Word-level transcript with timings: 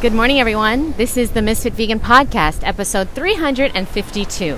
Good 0.00 0.14
morning, 0.14 0.38
everyone. 0.38 0.92
This 0.92 1.16
is 1.16 1.32
the 1.32 1.42
Misfit 1.42 1.72
Vegan 1.72 1.98
Podcast, 1.98 2.60
episode 2.62 3.08
352. 3.16 4.56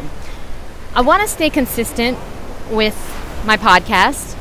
I 0.95 1.01
want 1.01 1.23
to 1.23 1.29
stay 1.29 1.49
consistent 1.49 2.19
with 2.71 2.95
my 3.47 3.57
podcast, 3.57 4.37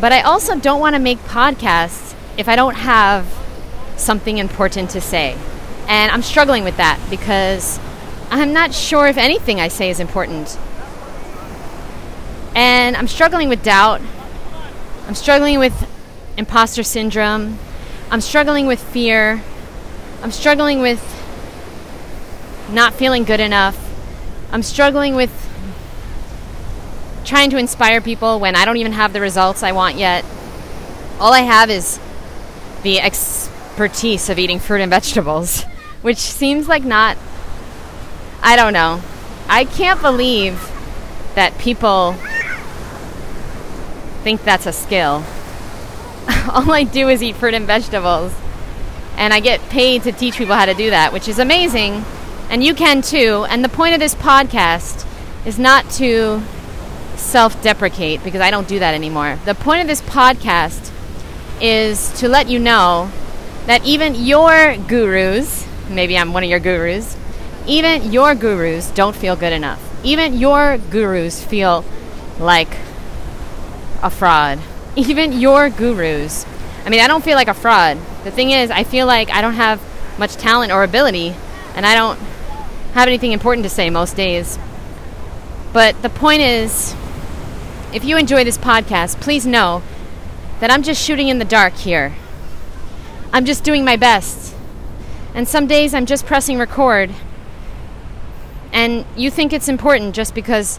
but 0.00 0.10
I 0.12 0.22
also 0.22 0.58
don't 0.58 0.80
want 0.80 0.96
to 0.96 0.98
make 0.98 1.20
podcasts 1.20 2.16
if 2.36 2.48
I 2.48 2.56
don't 2.56 2.74
have 2.74 3.32
something 3.96 4.38
important 4.38 4.90
to 4.90 5.00
say. 5.00 5.38
And 5.86 6.10
I'm 6.10 6.22
struggling 6.22 6.64
with 6.64 6.78
that 6.78 6.98
because 7.08 7.78
I'm 8.28 8.52
not 8.52 8.74
sure 8.74 9.06
if 9.06 9.16
anything 9.16 9.60
I 9.60 9.68
say 9.68 9.88
is 9.88 10.00
important. 10.00 10.58
And 12.56 12.96
I'm 12.96 13.06
struggling 13.06 13.48
with 13.48 13.62
doubt. 13.62 14.00
I'm 15.06 15.14
struggling 15.14 15.60
with 15.60 15.88
imposter 16.36 16.82
syndrome. 16.82 17.60
I'm 18.10 18.20
struggling 18.20 18.66
with 18.66 18.82
fear. 18.82 19.40
I'm 20.24 20.32
struggling 20.32 20.80
with 20.80 21.02
not 22.72 22.94
feeling 22.94 23.24
good 23.24 23.40
enough. 23.40 23.78
I'm 24.50 24.62
struggling 24.62 25.16
with 25.16 25.30
trying 27.26 27.50
to 27.50 27.58
inspire 27.58 28.00
people 28.00 28.40
when 28.40 28.56
I 28.56 28.64
don't 28.64 28.78
even 28.78 28.92
have 28.92 29.12
the 29.12 29.20
results 29.20 29.62
I 29.62 29.72
want 29.72 29.98
yet. 29.98 30.24
All 31.20 31.34
I 31.34 31.40
have 31.40 31.68
is 31.68 32.00
the 32.82 33.00
expertise 33.00 34.30
of 34.30 34.38
eating 34.38 34.60
fruit 34.60 34.80
and 34.80 34.88
vegetables, 34.88 35.62
which 36.00 36.16
seems 36.16 36.68
like 36.68 36.84
not, 36.84 37.18
I 38.40 38.56
don't 38.56 38.72
know. 38.72 39.02
I 39.46 39.66
can't 39.66 40.00
believe 40.00 40.54
that 41.34 41.58
people 41.58 42.14
think 44.22 44.42
that's 44.42 44.64
a 44.64 44.72
skill. 44.72 45.22
All 46.50 46.72
I 46.72 46.84
do 46.90 47.10
is 47.10 47.22
eat 47.22 47.36
fruit 47.36 47.52
and 47.52 47.66
vegetables 47.66 48.32
and 49.16 49.32
I 49.32 49.40
get 49.40 49.60
paid 49.68 50.02
to 50.04 50.12
teach 50.12 50.36
people 50.36 50.54
how 50.54 50.66
to 50.66 50.74
do 50.74 50.90
that, 50.90 51.12
which 51.12 51.28
is 51.28 51.38
amazing. 51.38 52.04
And 52.50 52.62
you 52.62 52.74
can 52.74 53.02
too. 53.02 53.46
And 53.48 53.64
the 53.64 53.68
point 53.68 53.94
of 53.94 54.00
this 54.00 54.14
podcast 54.14 55.06
is 55.46 55.58
not 55.58 55.88
to 55.92 56.42
self 57.16 57.60
deprecate 57.62 58.22
because 58.24 58.40
I 58.40 58.50
don't 58.50 58.68
do 58.68 58.78
that 58.78 58.94
anymore. 58.94 59.38
The 59.44 59.54
point 59.54 59.80
of 59.80 59.86
this 59.86 60.02
podcast 60.02 60.90
is 61.60 62.12
to 62.20 62.28
let 62.28 62.48
you 62.48 62.58
know 62.58 63.10
that 63.66 63.84
even 63.84 64.14
your 64.14 64.76
gurus, 64.76 65.66
maybe 65.88 66.18
I'm 66.18 66.32
one 66.32 66.44
of 66.44 66.50
your 66.50 66.60
gurus, 66.60 67.16
even 67.66 68.12
your 68.12 68.34
gurus 68.34 68.90
don't 68.90 69.16
feel 69.16 69.36
good 69.36 69.52
enough. 69.52 69.80
Even 70.04 70.34
your 70.34 70.78
gurus 70.90 71.42
feel 71.42 71.84
like 72.38 72.76
a 74.02 74.10
fraud. 74.10 74.58
Even 74.96 75.32
your 75.32 75.70
gurus 75.70 76.44
I 76.84 76.90
mean, 76.90 77.00
I 77.00 77.06
don't 77.06 77.24
feel 77.24 77.36
like 77.36 77.48
a 77.48 77.54
fraud. 77.54 77.98
The 78.24 78.30
thing 78.30 78.50
is, 78.50 78.70
I 78.70 78.84
feel 78.84 79.06
like 79.06 79.30
I 79.30 79.40
don't 79.40 79.54
have 79.54 79.80
much 80.18 80.34
talent 80.34 80.70
or 80.70 80.84
ability, 80.84 81.34
and 81.74 81.86
I 81.86 81.94
don't 81.94 82.18
have 82.92 83.08
anything 83.08 83.32
important 83.32 83.64
to 83.64 83.70
say 83.70 83.90
most 83.90 84.16
days. 84.16 84.58
But 85.72 86.00
the 86.02 86.10
point 86.10 86.42
is, 86.42 86.94
if 87.92 88.04
you 88.04 88.16
enjoy 88.16 88.44
this 88.44 88.58
podcast, 88.58 89.20
please 89.20 89.46
know 89.46 89.82
that 90.60 90.70
I'm 90.70 90.82
just 90.82 91.02
shooting 91.02 91.28
in 91.28 91.38
the 91.38 91.44
dark 91.44 91.74
here. 91.74 92.14
I'm 93.32 93.44
just 93.44 93.64
doing 93.64 93.84
my 93.84 93.96
best. 93.96 94.54
And 95.34 95.48
some 95.48 95.66
days 95.66 95.94
I'm 95.94 96.06
just 96.06 96.26
pressing 96.26 96.58
record. 96.58 97.10
And 98.72 99.04
you 99.16 99.30
think 99.30 99.52
it's 99.52 99.68
important 99.68 100.14
just 100.14 100.34
because 100.34 100.78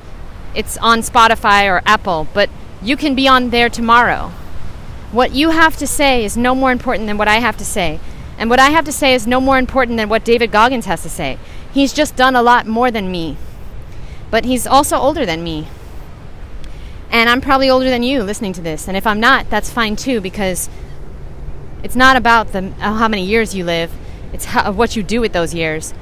it's 0.54 0.78
on 0.78 1.00
Spotify 1.00 1.70
or 1.70 1.82
Apple, 1.86 2.28
but 2.34 2.50
you 2.82 2.96
can 2.96 3.16
be 3.16 3.28
on 3.28 3.50
there 3.50 3.70
tomorrow. 3.70 4.32
What 5.16 5.32
you 5.32 5.52
have 5.52 5.78
to 5.78 5.88
say 5.88 6.26
is 6.26 6.36
no 6.36 6.54
more 6.54 6.74
important 6.74 7.08
than 7.08 7.18
what 7.18 7.30
I 7.30 7.36
have 7.36 7.56
to 7.60 7.64
say. 7.64 8.02
And 8.38 8.50
what 8.50 8.60
I 8.60 8.72
have 8.72 8.84
to 8.84 8.92
say 8.92 9.14
is 9.14 9.26
no 9.26 9.40
more 9.40 9.58
important 9.58 9.96
than 9.96 10.10
what 10.10 10.26
David 10.26 10.52
Goggins 10.52 10.88
has 10.88 11.04
to 11.04 11.10
say. 11.10 11.38
He's 11.72 11.94
just 11.94 12.18
done 12.18 12.36
a 12.36 12.42
lot 12.42 12.68
more 12.68 12.92
than 12.92 13.10
me. 13.10 13.38
But 14.30 14.44
he's 14.44 14.68
also 14.68 14.98
older 14.98 15.26
than 15.26 15.42
me. 15.42 15.70
And 17.10 17.30
I'm 17.30 17.40
probably 17.40 17.70
older 17.70 17.90
than 17.90 18.04
you 18.04 18.24
listening 18.24 18.52
to 18.54 18.62
this. 18.62 18.90
And 18.90 18.98
if 18.98 19.08
I'm 19.08 19.22
not, 19.22 19.50
that's 19.50 19.72
fine 19.72 19.96
too, 19.96 20.20
because 20.20 20.70
it's 21.82 21.96
not 21.96 22.18
about 22.18 22.52
the, 22.52 22.74
uh, 22.82 22.96
how 22.96 23.08
many 23.08 23.24
years 23.24 23.56
you 23.56 23.64
live, 23.64 23.94
it's 24.34 24.44
how, 24.44 24.70
what 24.74 24.98
you 24.98 25.02
do 25.02 25.22
with 25.22 25.32
those 25.32 25.54
years. 25.54 25.94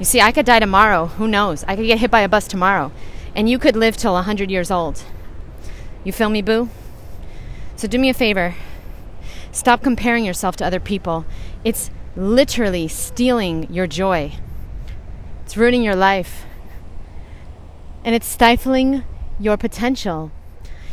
You 0.00 0.04
see, 0.04 0.20
I 0.20 0.32
could 0.32 0.44
die 0.44 0.58
tomorrow. 0.58 1.06
Who 1.06 1.28
knows? 1.28 1.62
I 1.68 1.76
could 1.76 1.86
get 1.86 2.00
hit 2.00 2.10
by 2.10 2.22
a 2.22 2.28
bus 2.28 2.48
tomorrow. 2.48 2.90
And 3.32 3.48
you 3.48 3.60
could 3.60 3.76
live 3.76 3.96
till 3.96 4.14
100 4.14 4.50
years 4.50 4.72
old. 4.72 5.04
You 6.02 6.10
feel 6.10 6.30
me, 6.30 6.42
boo? 6.42 6.68
So 7.76 7.86
do 7.86 7.98
me 7.98 8.08
a 8.08 8.14
favor 8.14 8.54
stop 9.52 9.82
comparing 9.82 10.24
yourself 10.24 10.54
to 10.56 10.66
other 10.66 10.80
people. 10.80 11.24
It's 11.64 11.90
literally 12.14 12.88
stealing 12.88 13.72
your 13.72 13.86
joy, 13.86 14.32
it's 15.44 15.56
ruining 15.56 15.82
your 15.82 15.96
life, 15.96 16.44
and 18.04 18.14
it's 18.14 18.26
stifling 18.26 19.04
your 19.38 19.56
potential. 19.56 20.30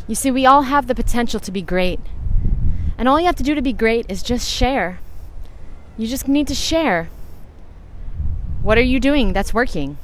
You 0.07 0.15
see, 0.15 0.31
we 0.31 0.45
all 0.45 0.63
have 0.63 0.87
the 0.87 0.95
potential 0.95 1.39
to 1.41 1.51
be 1.51 1.61
great. 1.61 1.99
And 2.97 3.07
all 3.07 3.19
you 3.19 3.25
have 3.25 3.35
to 3.37 3.43
do 3.43 3.55
to 3.55 3.61
be 3.61 3.73
great 3.73 4.05
is 4.09 4.21
just 4.21 4.49
share. 4.49 4.99
You 5.97 6.07
just 6.07 6.27
need 6.27 6.47
to 6.47 6.55
share. 6.55 7.09
What 8.61 8.77
are 8.77 8.81
you 8.81 8.99
doing 8.99 9.33
that's 9.33 9.53
working? 9.53 9.97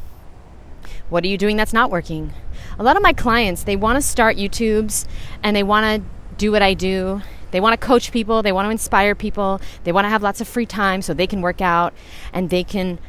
What 1.10 1.24
are 1.24 1.28
you 1.28 1.38
doing 1.38 1.58
that's 1.58 1.74
not 1.74 1.92
working? 1.92 2.34
A 2.78 2.84
lot 2.84 2.96
of 2.96 3.04
my 3.04 3.14
clients, 3.14 3.64
they 3.64 3.76
want 3.76 3.98
to 3.98 4.02
start 4.02 4.38
YouTubes 4.38 5.06
and 5.44 5.56
they 5.56 5.64
want 5.64 6.04
to 6.04 6.10
do 6.40 6.52
what 6.52 6.64
I 6.64 6.74
do. 6.74 7.22
They 7.52 7.60
want 7.60 7.80
to 7.80 7.86
coach 7.86 8.12
people, 8.12 8.42
they 8.42 8.52
want 8.52 8.66
to 8.66 8.72
inspire 8.72 9.14
people, 9.14 9.62
they 9.84 9.92
want 9.92 10.06
to 10.06 10.10
have 10.10 10.24
lots 10.24 10.42
of 10.42 10.48
free 10.48 10.66
time 10.66 11.02
so 11.02 11.14
they 11.14 11.28
can 11.28 11.42
work 11.42 11.62
out 11.62 11.94
and 12.34 12.50
they 12.50 12.64
can, 12.64 13.00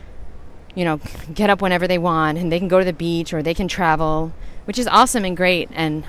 you 0.74 0.84
know, 0.84 1.00
get 1.32 1.48
up 1.48 1.62
whenever 1.62 1.86
they 1.86 1.98
want 1.98 2.36
and 2.36 2.50
they 2.50 2.58
can 2.58 2.68
go 2.68 2.78
to 2.78 2.84
the 2.84 2.92
beach 2.92 3.32
or 3.32 3.42
they 3.42 3.54
can 3.54 3.68
travel, 3.68 4.32
which 4.64 4.78
is 4.78 4.86
awesome 4.86 5.24
and 5.24 5.36
great. 5.36 5.68
And 5.72 6.04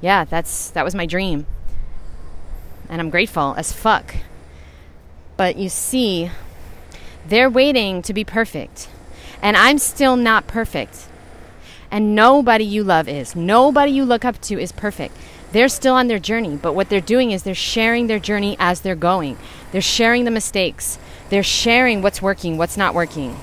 yeah, 0.00 0.24
that's 0.24 0.70
that 0.70 0.84
was 0.84 0.94
my 0.94 1.06
dream. 1.06 1.46
And 2.88 3.00
I'm 3.00 3.10
grateful 3.10 3.54
as 3.56 3.72
fuck. 3.72 4.16
But 5.36 5.56
you 5.56 5.68
see, 5.68 6.30
they're 7.26 7.50
waiting 7.50 8.02
to 8.02 8.12
be 8.12 8.24
perfect. 8.24 8.88
And 9.40 9.56
I'm 9.56 9.78
still 9.78 10.16
not 10.16 10.46
perfect. 10.46 11.06
And 11.90 12.14
nobody 12.14 12.64
you 12.64 12.84
love 12.84 13.08
is. 13.08 13.34
Nobody 13.34 13.92
you 13.92 14.04
look 14.04 14.24
up 14.24 14.40
to 14.42 14.60
is 14.60 14.72
perfect. 14.72 15.16
They're 15.52 15.68
still 15.68 15.94
on 15.94 16.06
their 16.06 16.18
journey, 16.18 16.56
but 16.56 16.74
what 16.74 16.88
they're 16.88 17.00
doing 17.00 17.32
is 17.32 17.42
they're 17.42 17.54
sharing 17.54 18.06
their 18.06 18.20
journey 18.20 18.56
as 18.60 18.80
they're 18.82 18.94
going. 18.94 19.36
They're 19.72 19.80
sharing 19.80 20.24
the 20.24 20.30
mistakes. 20.30 20.98
They're 21.28 21.42
sharing 21.42 22.02
what's 22.02 22.22
working, 22.22 22.56
what's 22.56 22.76
not 22.76 22.94
working. 22.94 23.36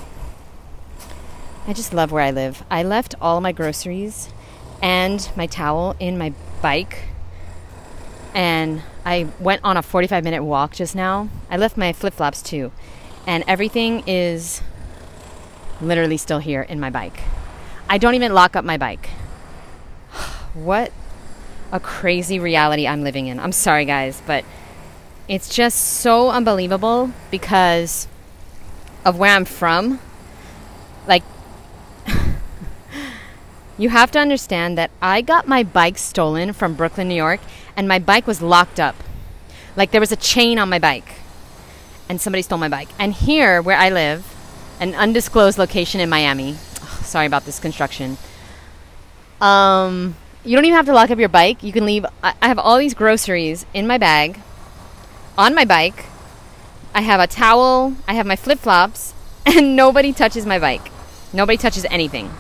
I 1.68 1.74
just 1.74 1.94
love 1.94 2.12
where 2.14 2.24
I 2.24 2.32
live. 2.32 2.64
I 2.72 2.84
left 2.84 3.16
all 3.20 3.42
my 3.42 3.52
groceries 3.52 4.30
and 4.82 5.30
my 5.36 5.48
towel 5.48 5.98
in 6.00 6.18
my 6.18 6.34
bike. 6.62 7.04
And 8.34 8.84
I 9.06 9.28
went 9.40 9.62
on 9.66 9.76
a 9.76 9.82
45 9.82 10.24
minute 10.24 10.44
walk 10.44 10.74
just 10.74 10.96
now. 10.96 11.28
I 11.50 11.58
left 11.58 11.76
my 11.76 11.92
flip 11.92 12.14
flops 12.14 12.42
too. 12.42 12.72
And 13.26 13.44
everything 13.48 14.04
is 14.08 14.62
literally 15.82 16.18
still 16.18 16.40
here 16.40 16.62
in 16.62 16.80
my 16.80 16.90
bike. 16.90 17.20
I 17.90 17.98
don't 17.98 18.16
even 18.16 18.34
lock 18.34 18.56
up 18.56 18.64
my 18.64 18.78
bike. 18.78 19.10
what 20.54 20.94
a 21.72 21.80
crazy 21.80 22.40
reality 22.40 22.88
I'm 22.88 23.04
living 23.04 23.28
in. 23.28 23.40
I'm 23.40 23.52
sorry, 23.52 23.86
guys, 23.86 24.22
but 24.26 24.46
it's 25.28 25.54
just 25.54 25.78
so 25.78 26.30
unbelievable 26.30 27.12
because 27.32 28.08
of 29.04 29.20
where 29.20 29.36
I'm 29.36 29.46
from. 29.46 30.00
Like, 31.08 31.24
you 33.78 33.90
have 33.90 34.12
to 34.12 34.20
understand 34.20 34.78
that 34.78 34.92
I 35.02 35.22
got 35.22 35.48
my 35.48 35.64
bike 35.64 35.98
stolen 35.98 36.54
from 36.54 36.76
Brooklyn, 36.76 37.08
New 37.08 37.16
York, 37.16 37.42
and 37.76 37.88
my 37.88 38.00
bike 38.00 38.28
was 38.28 38.42
locked 38.42 38.80
up. 38.80 38.96
Like, 39.76 39.92
there 39.92 40.02
was 40.02 40.12
a 40.12 40.18
chain 40.18 40.58
on 40.58 40.70
my 40.70 40.80
bike, 40.80 41.16
and 42.10 42.20
somebody 42.20 42.42
stole 42.42 42.58
my 42.58 42.70
bike. 42.70 42.90
And 42.98 43.14
here, 43.14 43.62
where 43.62 43.78
I 43.78 43.90
live, 43.90 44.34
an 44.80 44.96
undisclosed 44.96 45.58
location 45.58 46.00
in 46.00 46.10
Miami, 46.10 46.58
oh, 46.82 47.02
sorry 47.04 47.26
about 47.26 47.46
this 47.46 47.60
construction. 47.60 48.18
Um, 49.42 50.16
you 50.48 50.56
don't 50.56 50.64
even 50.64 50.78
have 50.78 50.86
to 50.86 50.94
lock 50.94 51.12
up 51.12 51.20
your 51.20 51.28
bike. 51.28 51.62
You 51.62 51.74
can 51.74 51.86
leave. 51.86 52.06
I 52.24 52.34
have 52.42 52.58
all 52.58 52.78
these 52.78 52.94
groceries 52.94 53.66
in 53.74 53.86
my 53.86 53.98
bag, 53.98 54.40
on 55.38 55.54
my 55.54 55.66
bike. 55.66 56.06
I 56.96 57.02
have 57.02 57.20
a 57.20 57.28
towel. 57.28 57.96
I 58.08 58.14
have 58.14 58.26
my 58.26 58.38
flip 58.38 58.60
flops, 58.60 59.14
and 59.46 59.76
nobody 59.76 60.14
touches 60.14 60.46
my 60.46 60.58
bike. 60.58 60.90
Nobody 61.34 61.58
touches 61.58 61.86
anything. 61.92 62.32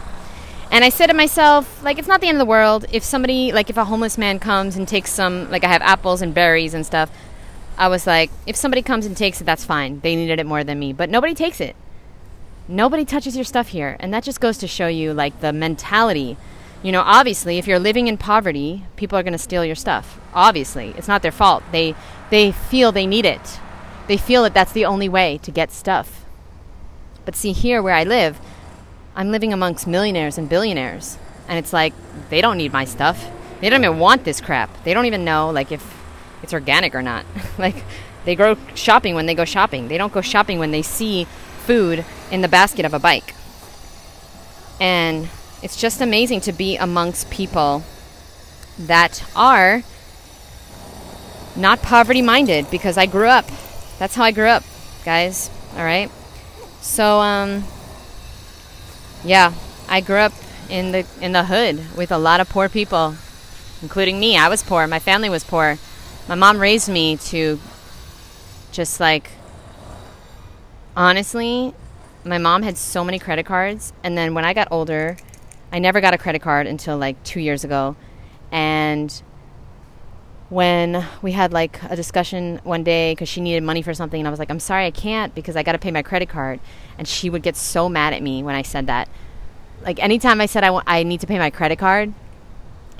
And 0.71 0.83
I 0.83 0.89
said 0.89 1.07
to 1.07 1.13
myself, 1.13 1.83
like, 1.83 1.99
it's 1.99 2.07
not 2.07 2.21
the 2.21 2.27
end 2.27 2.37
of 2.37 2.39
the 2.39 2.49
world 2.49 2.85
if 2.91 3.03
somebody, 3.03 3.51
like, 3.51 3.69
if 3.69 3.77
a 3.77 3.85
homeless 3.85 4.17
man 4.17 4.39
comes 4.39 4.77
and 4.77 4.87
takes 4.87 5.11
some, 5.11 5.49
like, 5.51 5.63
I 5.63 5.67
have 5.67 5.81
apples 5.81 6.21
and 6.21 6.33
berries 6.33 6.73
and 6.73 6.85
stuff. 6.85 7.11
I 7.77 7.89
was 7.89 8.07
like, 8.07 8.31
if 8.45 8.55
somebody 8.55 8.81
comes 8.81 9.05
and 9.05 9.15
takes 9.15 9.39
it, 9.39 9.43
that's 9.43 9.63
fine. 9.63 9.99
They 9.99 10.15
needed 10.15 10.39
it 10.39 10.45
more 10.45 10.63
than 10.63 10.79
me. 10.79 10.93
But 10.93 11.09
nobody 11.09 11.33
takes 11.33 11.61
it. 11.61 11.75
Nobody 12.67 13.05
touches 13.05 13.35
your 13.35 13.45
stuff 13.45 13.69
here. 13.69 13.97
And 13.99 14.13
that 14.13 14.23
just 14.23 14.41
goes 14.41 14.57
to 14.59 14.67
show 14.67 14.87
you, 14.87 15.13
like, 15.13 15.39
the 15.41 15.53
mentality 15.53 16.37
you 16.83 16.91
know, 16.91 17.01
obviously, 17.01 17.57
if 17.57 17.67
you're 17.67 17.79
living 17.79 18.07
in 18.07 18.17
poverty, 18.17 18.83
people 18.95 19.17
are 19.17 19.23
going 19.23 19.33
to 19.33 19.39
steal 19.39 19.65
your 19.65 19.75
stuff. 19.75 20.19
Obviously, 20.33 20.93
it's 20.97 21.07
not 21.07 21.21
their 21.21 21.31
fault. 21.31 21.63
They 21.71 21.95
they 22.29 22.51
feel 22.51 22.91
they 22.91 23.07
need 23.07 23.25
it. 23.25 23.59
They 24.07 24.17
feel 24.17 24.43
that 24.43 24.53
that's 24.53 24.71
the 24.71 24.85
only 24.85 25.09
way 25.09 25.39
to 25.43 25.51
get 25.51 25.71
stuff. 25.71 26.25
But 27.25 27.35
see, 27.35 27.51
here 27.51 27.81
where 27.81 27.93
I 27.93 28.03
live, 28.03 28.39
I'm 29.15 29.31
living 29.31 29.51
amongst 29.51 29.87
millionaires 29.87 30.37
and 30.37 30.47
billionaires. 30.47 31.17
And 31.47 31.57
it's 31.57 31.73
like, 31.73 31.93
they 32.29 32.41
don't 32.41 32.57
need 32.57 32.71
my 32.71 32.85
stuff. 32.85 33.29
They 33.61 33.69
don't 33.69 33.83
even 33.83 33.99
want 33.99 34.23
this 34.23 34.39
crap. 34.39 34.83
They 34.83 34.93
don't 34.93 35.05
even 35.05 35.25
know, 35.25 35.49
like, 35.49 35.71
if 35.71 35.83
it's 36.43 36.53
organic 36.53 36.95
or 36.95 37.01
not. 37.01 37.25
like, 37.57 37.83
they 38.25 38.35
go 38.35 38.57
shopping 38.75 39.15
when 39.15 39.25
they 39.25 39.35
go 39.35 39.45
shopping. 39.45 39.87
They 39.87 39.97
don't 39.97 40.13
go 40.13 40.21
shopping 40.21 40.59
when 40.59 40.71
they 40.71 40.81
see 40.81 41.25
food 41.65 42.05
in 42.31 42.41
the 42.41 42.47
basket 42.47 42.85
of 42.85 42.93
a 42.93 42.99
bike. 42.99 43.33
And 44.79 45.29
it's 45.63 45.75
just 45.75 46.01
amazing 46.01 46.41
to 46.41 46.51
be 46.51 46.77
amongst 46.77 47.29
people 47.29 47.83
that 48.77 49.23
are 49.35 49.83
not 51.55 51.81
poverty 51.81 52.21
minded 52.21 52.69
because 52.69 52.97
I 52.97 53.07
grew 53.07 53.27
up. 53.27 53.45
That's 53.97 54.13
how 54.15 54.23
I 54.23 54.31
grew 54.31 54.47
up, 54.47 54.63
guys. 55.03 55.49
All 55.75 55.83
right. 55.83 56.11
So 56.81 57.19
um 57.19 57.63
yeah, 59.23 59.53
I 59.89 60.01
grew 60.01 60.17
up 60.17 60.33
in 60.69 60.91
the 60.91 61.05
in 61.19 61.31
the 61.31 61.45
hood 61.45 61.95
with 61.97 62.11
a 62.11 62.17
lot 62.17 62.39
of 62.39 62.49
poor 62.49 62.69
people, 62.69 63.15
including 63.81 64.19
me. 64.19 64.37
I 64.37 64.49
was 64.49 64.61
poor. 64.63 64.85
My 64.87 64.99
family 64.99 65.29
was 65.29 65.43
poor. 65.43 65.77
My 66.27 66.35
mom 66.35 66.59
raised 66.59 66.89
me 66.89 67.17
to 67.17 67.59
just 68.71 68.99
like 68.99 69.31
honestly, 70.95 71.73
my 72.23 72.37
mom 72.37 72.61
had 72.61 72.77
so 72.77 73.03
many 73.03 73.17
credit 73.17 73.45
cards 73.45 73.93
and 74.03 74.15
then 74.15 74.35
when 74.35 74.45
I 74.45 74.53
got 74.53 74.67
older, 74.69 75.17
I 75.71 75.79
never 75.79 76.01
got 76.01 76.13
a 76.13 76.17
credit 76.17 76.41
card 76.41 76.67
until 76.67 76.97
like 76.97 77.21
2 77.23 77.39
years 77.39 77.63
ago. 77.63 77.95
And 78.51 79.21
when 80.49 81.05
we 81.21 81.33
had 81.33 81.51
like 81.51 81.81
a 81.83 81.95
discussion 81.95 82.61
one 82.63 82.83
day 82.83 83.11
because 83.11 83.27
she 83.27 83.41
needed 83.41 83.63
money 83.63 83.81
for 83.81 83.93
something, 83.93 84.19
and 84.19 84.27
I 84.27 84.31
was 84.31 84.39
like, 84.39 84.49
I'm 84.49 84.59
sorry, 84.59 84.85
I 84.85 84.91
can't 84.91 85.35
because 85.35 85.55
I 85.55 85.63
got 85.63 85.73
to 85.73 85.79
pay 85.79 85.91
my 85.91 86.01
credit 86.01 86.29
card. 86.29 86.59
And 86.97 87.07
she 87.07 87.29
would 87.29 87.43
get 87.43 87.55
so 87.55 87.89
mad 87.89 88.13
at 88.13 88.23
me 88.23 88.43
when 88.43 88.55
I 88.55 88.61
said 88.61 88.87
that. 88.87 89.09
Like, 89.81 89.99
anytime 90.01 90.41
I 90.41 90.45
said 90.45 90.63
I, 90.63 90.67
w- 90.67 90.83
I 90.87 91.03
need 91.03 91.19
to 91.21 91.27
pay 91.27 91.37
my 91.37 91.49
credit 91.49 91.77
card, 91.77 92.13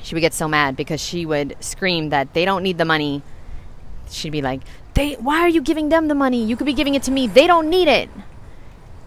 she 0.04 0.14
would 0.14 0.22
get 0.22 0.34
so 0.34 0.48
mad 0.48 0.76
because 0.76 1.02
she 1.02 1.26
would 1.26 1.56
scream 1.60 2.10
that 2.10 2.34
they 2.34 2.46
don't 2.46 2.64
need 2.64 2.78
the 2.78 2.86
money. 2.86 3.24
She'd 4.10 4.32
be 4.32 4.42
like, 4.42 4.62
they, 4.94 5.14
why 5.14 5.40
are 5.40 5.50
you 5.50 5.62
giving 5.62 5.90
them 5.90 6.08
the 6.08 6.16
money? 6.16 6.44
You 6.44 6.56
could 6.56 6.66
be 6.66 6.74
giving 6.74 6.96
it 6.96 7.04
to 7.04 7.12
me. 7.12 7.28
They 7.28 7.48
don't 7.48 7.70
need 7.70 7.88
it. 7.88 8.10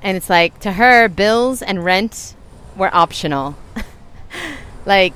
And 0.02 0.16
it's 0.16 0.30
like, 0.30 0.58
to 0.60 0.72
her, 0.72 1.08
bills 1.08 1.62
and 1.62 1.84
rent 1.84 2.34
were 2.80 2.92
optional. 2.92 3.54
like, 4.86 5.12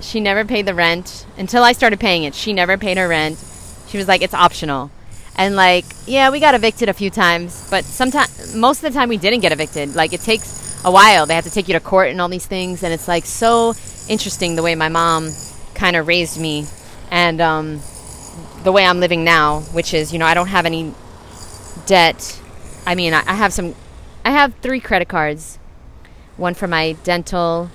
she 0.00 0.18
never 0.18 0.44
paid 0.44 0.66
the 0.66 0.74
rent 0.74 1.26
until 1.36 1.62
I 1.62 1.72
started 1.72 2.00
paying 2.00 2.24
it. 2.24 2.34
She 2.34 2.52
never 2.52 2.76
paid 2.76 2.96
her 2.96 3.06
rent. 3.06 3.38
She 3.86 3.98
was 3.98 4.08
like, 4.08 4.22
it's 4.22 4.34
optional. 4.34 4.90
And 5.36 5.54
like, 5.54 5.84
yeah, 6.06 6.30
we 6.30 6.40
got 6.40 6.54
evicted 6.54 6.88
a 6.88 6.94
few 6.94 7.10
times, 7.10 7.68
but 7.70 7.84
sometimes, 7.84 8.56
most 8.56 8.82
of 8.82 8.90
the 8.90 8.98
time, 8.98 9.10
we 9.10 9.18
didn't 9.18 9.40
get 9.40 9.52
evicted. 9.52 9.94
Like, 9.94 10.14
it 10.14 10.22
takes 10.22 10.82
a 10.84 10.90
while. 10.90 11.26
They 11.26 11.34
have 11.34 11.44
to 11.44 11.50
take 11.50 11.68
you 11.68 11.74
to 11.74 11.80
court 11.80 12.08
and 12.08 12.20
all 12.20 12.28
these 12.28 12.46
things, 12.46 12.82
and 12.82 12.92
it's 12.92 13.06
like 13.06 13.26
so 13.26 13.74
interesting 14.08 14.56
the 14.56 14.62
way 14.62 14.74
my 14.74 14.88
mom 14.88 15.32
kind 15.74 15.94
of 15.94 16.06
raised 16.06 16.40
me, 16.40 16.64
and 17.10 17.40
um, 17.42 17.80
the 18.64 18.72
way 18.72 18.86
I'm 18.86 18.98
living 18.98 19.24
now, 19.24 19.60
which 19.72 19.92
is, 19.92 20.12
you 20.12 20.18
know, 20.18 20.24
I 20.24 20.32
don't 20.32 20.48
have 20.48 20.64
any 20.64 20.94
debt. 21.84 22.40
I 22.86 22.94
mean, 22.94 23.12
I, 23.12 23.22
I 23.26 23.34
have 23.34 23.52
some. 23.52 23.74
I 24.24 24.30
have 24.30 24.54
three 24.62 24.80
credit 24.80 25.08
cards. 25.08 25.58
One 26.36 26.54
for 26.54 26.66
my 26.66 26.92
dental 27.04 27.70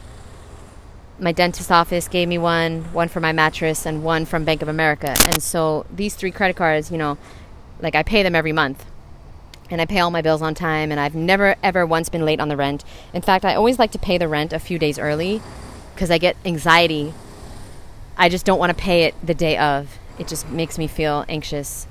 my 1.21 1.31
dentist 1.31 1.71
office 1.71 2.07
gave 2.07 2.27
me 2.27 2.39
one, 2.39 2.81
one 2.93 3.07
for 3.07 3.19
my 3.19 3.31
mattress, 3.31 3.85
and 3.85 4.03
one 4.03 4.25
from 4.25 4.43
Bank 4.43 4.63
of 4.63 4.67
America. 4.67 5.13
And 5.27 5.41
so 5.41 5.85
these 5.93 6.15
three 6.15 6.31
credit 6.31 6.55
cards, 6.55 6.91
you 6.91 6.97
know, 6.97 7.17
like 7.79 7.95
I 7.95 8.01
pay 8.01 8.23
them 8.23 8.35
every 8.35 8.51
month. 8.51 8.85
And 9.69 9.79
I 9.79 9.85
pay 9.85 9.99
all 9.99 10.11
my 10.11 10.21
bills 10.21 10.41
on 10.41 10.53
time, 10.53 10.91
and 10.91 10.99
I've 10.99 11.15
never 11.15 11.55
ever 11.63 11.85
once 11.85 12.09
been 12.09 12.25
late 12.25 12.39
on 12.41 12.49
the 12.49 12.57
rent. 12.57 12.83
In 13.13 13.21
fact, 13.21 13.45
I 13.45 13.55
always 13.55 13.79
like 13.79 13.91
to 13.91 13.99
pay 13.99 14.17
the 14.17 14.27
rent 14.27 14.51
a 14.51 14.59
few 14.59 14.77
days 14.79 14.99
early 14.99 15.41
because 15.93 16.11
I 16.11 16.17
get 16.17 16.35
anxiety. 16.43 17.13
I 18.17 18.27
just 18.27 18.45
don't 18.45 18.59
want 18.59 18.75
to 18.75 18.83
pay 18.83 19.03
it 19.03 19.15
the 19.23 19.33
day 19.33 19.57
of. 19.57 19.97
It 20.19 20.27
just 20.27 20.49
makes 20.49 20.77
me 20.77 20.87
feel 20.87 21.23
anxious. 21.29 21.87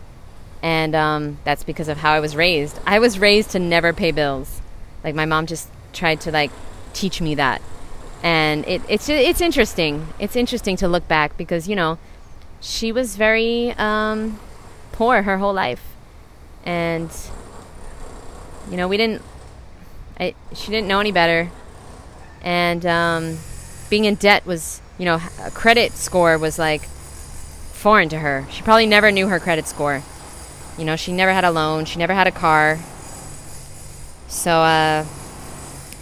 And 0.63 0.95
um, 0.95 1.39
that's 1.45 1.65
because 1.65 1.89
of 1.89 1.99
how 1.99 2.13
I 2.13 2.21
was 2.21 2.37
raised. 2.37 2.79
I 2.85 2.99
was 2.99 3.19
raised 3.19 3.51
to 3.51 3.59
never 3.59 3.93
pay 3.95 4.11
bills. 4.11 4.61
Like 5.03 5.15
my 5.15 5.25
mom 5.25 5.47
just 5.47 5.69
tried 5.93 6.21
to 6.23 6.31
like 6.31 6.51
teach 6.93 7.21
me 7.21 7.35
that 7.35 7.63
and 8.23 8.67
it, 8.67 8.83
it's 8.89 9.09
it's 9.09 9.41
interesting. 9.41 10.09
It's 10.19 10.37
interesting 10.37 10.77
to 10.77 10.89
look 10.89 11.09
back 11.09 11.37
because 11.37 11.69
you 11.69 11.77
know 11.77 11.99
she 12.61 12.93
was 12.93 13.17
very 13.17 13.73
um, 13.73 14.39
poor 14.93 15.23
her 15.23 15.39
whole 15.39 15.55
life, 15.55 15.83
and 16.65 17.11
you 18.71 18.77
know 18.77 18.89
we 18.89 18.97
didn't. 18.97 19.23
I, 20.19 20.35
she 20.55 20.71
didn't 20.71 20.87
know 20.87 21.01
any 21.01 21.13
better, 21.13 21.51
and 22.43 22.85
um, 22.85 23.39
being 23.89 24.05
in 24.05 24.17
debt 24.17 24.45
was 24.45 24.83
you 24.99 25.07
know 25.07 25.21
a 25.43 25.51
credit 25.51 25.93
score 25.93 26.37
was 26.37 26.59
like 26.59 26.83
foreign 27.73 28.11
to 28.11 28.19
her. 28.19 28.47
She 28.51 28.63
probably 28.63 28.87
never 28.87 29.11
knew 29.11 29.29
her 29.29 29.41
credit 29.41 29.67
score. 29.67 30.03
You 30.77 30.85
know, 30.85 30.97
she 30.97 31.13
never 31.13 31.33
had 31.33 31.45
a 31.45 31.51
loan. 31.51 31.85
She 31.87 31.99
never 31.99 32.15
had 32.15 32.27
a 32.27 32.31
car. 32.31 32.79
So, 34.29 34.53
uh, 34.53 35.05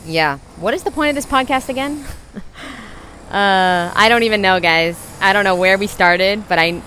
yeah. 0.09 0.39
What 0.57 0.75
is 0.75 0.83
the 0.83 0.91
point 0.91 1.11
of 1.11 1.15
this 1.15 1.27
podcast 1.27 1.69
again? 1.69 2.05
uh, 3.31 3.93
I 3.95 4.09
don't 4.09 4.23
even 4.23 4.41
know, 4.41 4.59
guys. 4.59 4.99
I 5.21 5.33
don't 5.33 5.45
know 5.45 5.55
where 5.55 5.77
we 5.77 5.87
started, 5.87 6.49
but 6.49 6.59
I, 6.59 6.83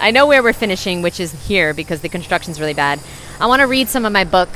I 0.00 0.10
know 0.10 0.26
where 0.26 0.42
we're 0.42 0.52
finishing, 0.52 1.00
which 1.00 1.20
is 1.20 1.46
here 1.46 1.72
because 1.72 2.00
the 2.00 2.08
construction's 2.08 2.60
really 2.60 2.74
bad. 2.74 2.98
I 3.38 3.46
want 3.46 3.60
to 3.60 3.66
read 3.66 3.88
some 3.88 4.04
of 4.04 4.12
my 4.12 4.24
book. 4.24 4.48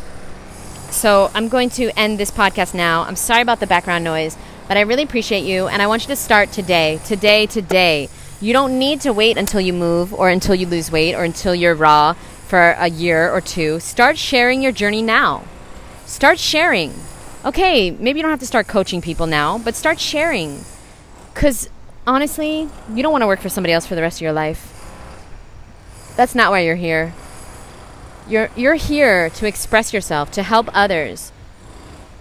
So 0.91 1.31
I'm 1.35 1.49
going 1.49 1.71
to 1.71 1.97
end 1.99 2.19
this 2.19 2.31
podcast 2.31 2.75
now. 2.75 3.03
I'm 3.03 3.17
sorry 3.17 3.43
about 3.43 3.61
the 3.61 3.67
background 3.67 4.05
noise, 4.05 4.37
but 4.67 4.77
I 4.77 4.81
really 4.81 5.05
appreciate 5.05 5.45
you, 5.45 5.69
and 5.69 5.81
I 5.81 5.87
want 5.87 6.03
you 6.03 6.09
to 6.09 6.17
start 6.17 6.51
today. 6.51 7.01
Today, 7.05 7.47
today. 7.47 8.09
You 8.41 8.53
don't 8.53 8.79
need 8.79 9.01
to 9.03 9.13
wait 9.13 9.37
until 9.37 9.61
you 9.61 9.73
move 9.73 10.13
or 10.13 10.29
until 10.29 10.55
you 10.55 10.67
lose 10.67 10.91
weight 10.91 11.15
or 11.15 11.25
until 11.25 11.55
you're 11.55 11.75
raw 11.75 12.15
for 12.47 12.71
a 12.79 12.89
year 12.89 13.31
or 13.31 13.41
two. 13.41 13.79
Start 13.81 14.17
sharing 14.17 14.63
your 14.63 14.73
journey 14.73 15.03
now. 15.03 15.45
Start 16.07 16.39
sharing 16.39 16.95
okay, 17.45 17.91
maybe 17.91 18.19
you 18.19 18.23
don't 18.23 18.31
have 18.31 18.41
to 18.41 18.47
start 18.47 18.67
coaching 18.67 19.01
people 19.01 19.27
now, 19.27 19.59
but 19.59 19.75
start 19.75 20.01
sharing. 20.01 20.61
Because 21.33 21.69
honestly, 22.07 22.69
you 22.93 23.03
don't 23.03 23.13
want 23.13 23.23
to 23.23 23.27
work 23.27 23.41
for 23.41 23.49
somebody 23.49 23.73
else 23.73 23.87
for 23.87 23.95
the 23.95 24.03
rest 24.03 24.19
of 24.19 24.23
your 24.23 24.33
life. 24.33 24.75
That's 26.17 26.35
not 26.35 26.51
why 26.51 26.61
you're 26.61 26.77
here. 26.77 27.15
You're, 28.29 28.51
you're 28.57 28.75
here 28.75 29.31
to 29.31 29.47
express 29.47 29.93
yourself, 29.93 30.31
to 30.33 30.43
help 30.43 30.69
others, 30.75 31.33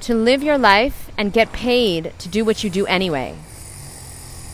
to 0.01 0.13
live 0.13 0.43
your 0.43 0.57
life 0.57 1.09
and 1.17 1.33
get 1.33 1.51
paid 1.51 2.13
to 2.19 2.29
do 2.29 2.45
what 2.45 2.63
you 2.63 2.69
do 2.69 2.85
anyway. 2.85 3.35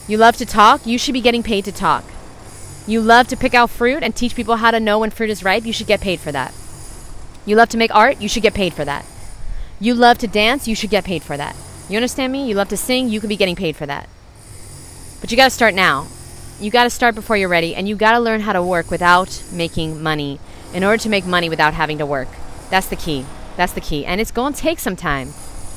You 0.07 0.17
love 0.17 0.37
to 0.37 0.45
talk, 0.45 0.85
you 0.85 0.97
should 0.97 1.13
be 1.13 1.21
getting 1.21 1.43
paid 1.43 1.65
to 1.65 1.71
talk. 1.71 2.05
You 2.87 3.01
love 3.01 3.27
to 3.27 3.37
pick 3.37 3.53
out 3.53 3.69
fruit 3.69 4.03
and 4.03 4.15
teach 4.15 4.35
people 4.35 4.57
how 4.57 4.71
to 4.71 4.79
know 4.79 4.99
when 4.99 5.09
fruit 5.09 5.29
is 5.29 5.43
ripe, 5.43 5.65
you 5.65 5.73
should 5.73 5.87
get 5.87 6.01
paid 6.01 6.19
for 6.19 6.31
that. 6.31 6.53
You 7.45 7.55
love 7.55 7.69
to 7.69 7.77
make 7.77 7.93
art, 7.93 8.21
you 8.21 8.27
should 8.27 8.43
get 8.43 8.53
paid 8.53 8.73
for 8.73 8.85
that. 8.85 9.05
You 9.83 9.93
love 9.93 10.17
to 10.19 10.27
dance, 10.27 10.65
you 10.65 10.75
should 10.75 10.91
get 10.91 11.03
paid 11.03 11.23
for 11.23 11.35
that. 11.35 11.57
You 11.89 11.97
understand 11.97 12.31
me? 12.31 12.47
You 12.47 12.55
love 12.55 12.69
to 12.69 12.77
sing, 12.77 13.09
you 13.09 13.19
could 13.19 13.27
be 13.27 13.35
getting 13.35 13.57
paid 13.57 13.75
for 13.75 13.85
that. 13.85 14.07
But 15.19 15.29
you 15.29 15.35
got 15.35 15.47
to 15.47 15.49
start 15.49 15.73
now. 15.73 16.07
You 16.57 16.71
got 16.71 16.85
to 16.85 16.89
start 16.89 17.15
before 17.15 17.35
you're 17.35 17.49
ready, 17.49 17.75
and 17.75 17.85
you 17.85 17.97
got 17.97 18.13
to 18.13 18.19
learn 18.21 18.39
how 18.39 18.53
to 18.53 18.63
work 18.63 18.89
without 18.89 19.43
making 19.51 20.01
money 20.01 20.39
in 20.73 20.85
order 20.85 21.03
to 21.03 21.09
make 21.09 21.25
money 21.25 21.49
without 21.49 21.73
having 21.73 21.97
to 21.97 22.05
work. 22.05 22.29
That's 22.69 22.87
the 22.87 22.95
key. 22.95 23.25
That's 23.57 23.73
the 23.73 23.81
key. 23.81 24.05
And 24.05 24.21
it's 24.21 24.31
going 24.31 24.53
to 24.53 24.59
take 24.61 24.79
some 24.79 24.95
time. 24.95 25.33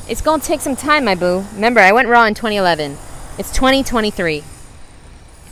It's 0.09 0.23
going 0.23 0.39
to 0.39 0.47
take 0.47 0.61
some 0.61 0.77
time, 0.77 1.05
my 1.05 1.17
boo. 1.17 1.45
Remember, 1.55 1.81
I 1.81 1.91
went 1.91 2.07
raw 2.07 2.27
in 2.27 2.35
2011. 2.35 2.97
It's 3.39 3.51
2023. 3.51 4.45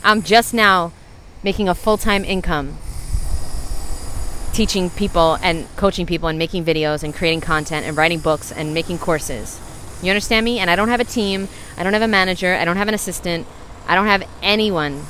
I'm 0.01 0.21
just 0.21 0.53
now 0.53 0.93
making 1.43 1.67
a 1.67 1.75
full 1.75 1.97
time 1.97 2.23
income 2.23 2.77
teaching 4.55 4.89
people 4.91 5.37
and 5.41 5.67
coaching 5.75 6.05
people 6.05 6.29
and 6.29 6.39
making 6.39 6.63
videos 6.63 7.03
and 7.03 7.13
creating 7.13 7.41
content 7.41 7.85
and 7.85 7.97
writing 7.97 8.19
books 8.19 8.53
and 8.53 8.73
making 8.73 8.97
courses. 8.97 9.59
You 10.01 10.09
understand 10.09 10.45
me? 10.45 10.59
And 10.59 10.69
I 10.69 10.77
don't 10.77 10.87
have 10.87 11.01
a 11.01 11.05
team. 11.05 11.49
I 11.75 11.83
don't 11.83 11.91
have 11.91 12.01
a 12.01 12.07
manager. 12.07 12.55
I 12.55 12.63
don't 12.63 12.77
have 12.77 12.87
an 12.87 12.93
assistant. 12.93 13.45
I 13.85 13.95
don't 13.95 14.07
have 14.07 14.23
anyone. 14.41 15.03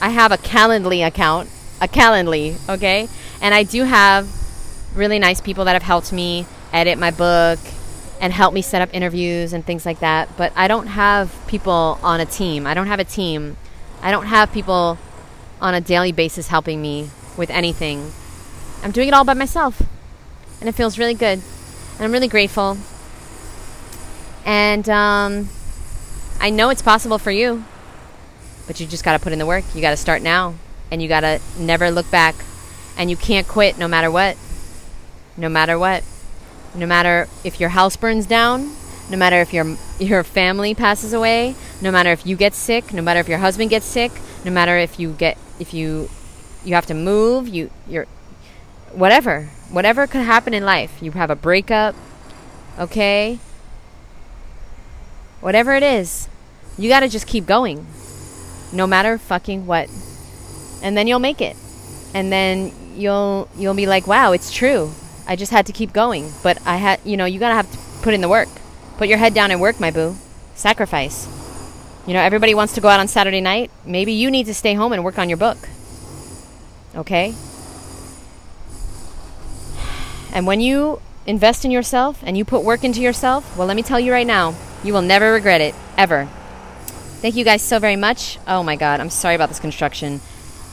I 0.00 0.08
have 0.08 0.32
a 0.32 0.38
Calendly 0.38 1.06
account, 1.06 1.50
a 1.82 1.86
Calendly, 1.86 2.56
okay? 2.66 3.08
And 3.42 3.54
I 3.54 3.62
do 3.62 3.84
have 3.84 4.26
really 4.94 5.18
nice 5.18 5.42
people 5.42 5.66
that 5.66 5.74
have 5.74 5.82
helped 5.82 6.10
me 6.10 6.46
edit 6.72 6.98
my 6.98 7.10
book 7.10 7.58
and 8.22 8.32
help 8.32 8.54
me 8.54 8.62
set 8.62 8.80
up 8.80 8.88
interviews 8.94 9.52
and 9.52 9.66
things 9.66 9.84
like 9.84 9.98
that. 10.00 10.34
But 10.38 10.50
I 10.56 10.66
don't 10.66 10.86
have 10.86 11.34
people 11.46 11.98
on 12.02 12.20
a 12.20 12.26
team. 12.26 12.66
I 12.66 12.72
don't 12.72 12.86
have 12.86 13.00
a 13.00 13.04
team. 13.04 13.58
I 14.00 14.10
don't 14.10 14.26
have 14.26 14.50
people 14.50 14.96
on 15.60 15.74
a 15.74 15.80
daily 15.82 16.12
basis 16.12 16.48
helping 16.48 16.80
me 16.80 17.10
with 17.36 17.50
anything. 17.50 18.12
I'm 18.82 18.90
doing 18.90 19.08
it 19.08 19.14
all 19.14 19.24
by 19.24 19.34
myself. 19.34 19.82
And 20.60 20.68
it 20.68 20.72
feels 20.72 20.98
really 20.98 21.14
good. 21.14 21.40
And 21.96 22.00
I'm 22.04 22.12
really 22.12 22.28
grateful. 22.28 22.78
And 24.44 24.88
um, 24.88 25.48
I 26.40 26.50
know 26.50 26.70
it's 26.70 26.82
possible 26.82 27.18
for 27.18 27.30
you. 27.30 27.64
But 28.66 28.80
you 28.80 28.86
just 28.86 29.04
got 29.04 29.12
to 29.12 29.18
put 29.18 29.32
in 29.32 29.38
the 29.38 29.46
work. 29.46 29.64
You 29.74 29.80
got 29.80 29.90
to 29.90 29.96
start 29.96 30.22
now. 30.22 30.54
And 30.90 31.02
you 31.02 31.08
got 31.08 31.20
to 31.20 31.40
never 31.58 31.90
look 31.90 32.10
back. 32.10 32.34
And 32.96 33.10
you 33.10 33.16
can't 33.16 33.46
quit 33.46 33.78
no 33.78 33.88
matter 33.88 34.10
what. 34.10 34.36
No 35.36 35.48
matter 35.48 35.78
what. 35.78 36.04
No 36.74 36.86
matter 36.86 37.28
if 37.44 37.60
your 37.60 37.70
house 37.70 37.96
burns 37.96 38.26
down, 38.26 38.72
no 39.10 39.16
matter 39.16 39.40
if 39.40 39.52
your 39.52 39.76
your 39.98 40.22
family 40.22 40.74
passes 40.74 41.12
away, 41.12 41.54
no 41.80 41.90
matter 41.90 42.12
if 42.12 42.26
you 42.26 42.36
get 42.36 42.54
sick, 42.54 42.92
no 42.92 43.00
matter 43.00 43.20
if 43.20 43.28
your 43.28 43.38
husband 43.38 43.70
gets 43.70 43.86
sick, 43.86 44.12
no 44.44 44.50
matter 44.50 44.76
if 44.76 45.00
you 45.00 45.12
get 45.12 45.38
if 45.58 45.72
you 45.72 46.10
you 46.64 46.74
have 46.74 46.86
to 46.86 46.94
move, 46.94 47.48
you 47.48 47.70
you're 47.88 48.06
whatever, 48.92 49.44
whatever 49.70 50.06
could 50.06 50.22
happen 50.22 50.54
in 50.54 50.64
life. 50.64 51.02
You 51.02 51.12
have 51.12 51.30
a 51.30 51.36
breakup, 51.36 51.94
okay? 52.78 53.38
Whatever 55.40 55.74
it 55.74 55.82
is, 55.82 56.28
you 56.76 56.88
got 56.88 57.00
to 57.00 57.08
just 57.08 57.26
keep 57.26 57.46
going. 57.46 57.86
No 58.72 58.86
matter 58.86 59.18
fucking 59.18 59.66
what. 59.66 59.88
And 60.82 60.96
then 60.96 61.06
you'll 61.06 61.18
make 61.18 61.40
it. 61.40 61.56
And 62.14 62.32
then 62.32 62.72
you'll 62.96 63.48
you'll 63.56 63.74
be 63.74 63.86
like, 63.86 64.06
"Wow, 64.06 64.32
it's 64.32 64.52
true. 64.52 64.92
I 65.26 65.36
just 65.36 65.52
had 65.52 65.66
to 65.66 65.72
keep 65.72 65.92
going." 65.92 66.30
But 66.42 66.58
I 66.66 66.76
had, 66.76 67.00
you 67.04 67.16
know, 67.16 67.24
you 67.24 67.38
got 67.38 67.48
to 67.48 67.54
have 67.54 67.70
to 67.70 67.78
put 68.02 68.14
in 68.14 68.20
the 68.20 68.28
work. 68.28 68.48
Put 68.98 69.08
your 69.08 69.18
head 69.18 69.34
down 69.34 69.50
and 69.50 69.60
work, 69.60 69.80
my 69.80 69.90
boo. 69.90 70.16
Sacrifice. 70.54 71.26
You 72.06 72.14
know, 72.14 72.20
everybody 72.20 72.54
wants 72.54 72.74
to 72.74 72.80
go 72.80 72.88
out 72.88 73.00
on 73.00 73.08
Saturday 73.08 73.40
night. 73.40 73.70
Maybe 73.84 74.12
you 74.12 74.30
need 74.30 74.46
to 74.46 74.54
stay 74.54 74.74
home 74.74 74.92
and 74.92 75.04
work 75.04 75.18
on 75.18 75.28
your 75.28 75.38
book. 75.38 75.58
Okay? 76.96 77.34
And 80.32 80.46
when 80.46 80.60
you 80.60 81.00
invest 81.26 81.64
in 81.64 81.70
yourself 81.70 82.22
and 82.24 82.36
you 82.36 82.44
put 82.44 82.64
work 82.64 82.84
into 82.84 83.00
yourself, 83.00 83.56
well, 83.56 83.66
let 83.66 83.76
me 83.76 83.82
tell 83.82 84.00
you 84.00 84.12
right 84.12 84.26
now, 84.26 84.54
you 84.82 84.92
will 84.92 85.02
never 85.02 85.32
regret 85.32 85.60
it, 85.60 85.74
ever. 85.96 86.28
Thank 87.20 87.34
you 87.34 87.44
guys 87.44 87.62
so 87.62 87.78
very 87.78 87.96
much. 87.96 88.38
Oh 88.46 88.62
my 88.62 88.76
God, 88.76 89.00
I'm 89.00 89.10
sorry 89.10 89.34
about 89.34 89.48
this 89.48 89.58
construction. 89.58 90.20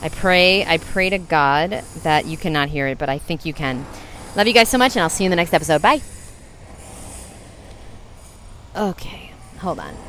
I 0.01 0.09
pray, 0.09 0.65
I 0.65 0.77
pray 0.77 1.09
to 1.09 1.17
God 1.17 1.83
that 2.03 2.25
you 2.25 2.37
cannot 2.37 2.69
hear 2.69 2.87
it, 2.87 2.97
but 2.97 3.09
I 3.09 3.17
think 3.17 3.45
you 3.45 3.53
can. 3.53 3.85
Love 4.35 4.47
you 4.47 4.53
guys 4.53 4.69
so 4.69 4.77
much, 4.77 4.95
and 4.95 5.01
I'll 5.01 5.09
see 5.09 5.23
you 5.23 5.27
in 5.27 5.31
the 5.31 5.37
next 5.37 5.53
episode. 5.53 5.81
Bye. 5.81 6.01
Okay, 8.75 9.31
hold 9.59 9.79
on. 9.79 10.04